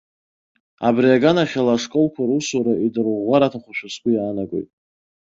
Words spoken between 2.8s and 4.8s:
идырӷәӷәар аҭахушәа сгәы иаанагоит.